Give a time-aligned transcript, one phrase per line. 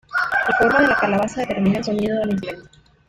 [0.49, 2.69] La forma de la calabaza determina el sonido del instrumento.